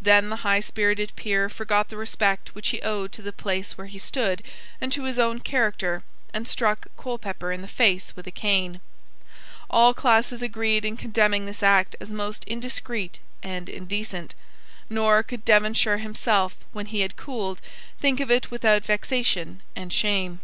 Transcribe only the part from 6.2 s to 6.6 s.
and